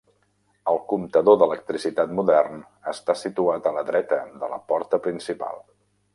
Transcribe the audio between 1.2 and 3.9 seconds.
d'electricitat modern està situat a la